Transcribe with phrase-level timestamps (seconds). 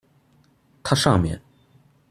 [0.83, 1.39] 它上面